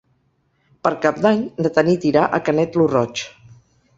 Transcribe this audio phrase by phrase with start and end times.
[0.87, 3.25] Per Cap d'Any na Tanit irà a Canet lo Roig.